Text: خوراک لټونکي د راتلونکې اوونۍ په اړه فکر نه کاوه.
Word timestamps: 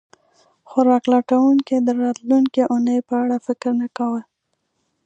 خوراک 0.69 1.03
لټونکي 1.13 1.75
د 1.81 1.89
راتلونکې 2.01 2.61
اوونۍ 2.71 2.99
په 3.07 3.13
اړه 3.23 3.37
فکر 3.47 3.71
نه 3.81 3.87
کاوه. 3.97 4.21